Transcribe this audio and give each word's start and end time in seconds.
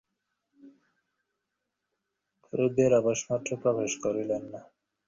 ক্রোধের 2.45 2.91
আভাসমাত্র 2.99 3.49
প্রকাশ 3.63 3.91
করিলেন 4.03 4.43
না। 4.53 4.61